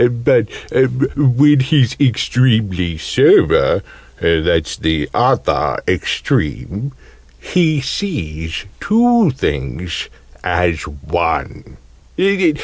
[0.07, 0.49] But,
[1.15, 3.83] when he's extremely sober
[4.19, 6.93] (that's the other extreme),
[7.39, 10.09] he sees two things
[10.43, 11.77] as one.